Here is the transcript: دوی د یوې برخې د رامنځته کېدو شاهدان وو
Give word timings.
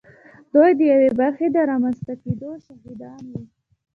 دوی 0.53 0.71
د 0.77 0.79
یوې 0.91 1.09
برخې 1.19 1.47
د 1.51 1.57
رامنځته 1.71 2.13
کېدو 2.23 2.49
شاهدان 2.65 3.21
وو 3.31 3.41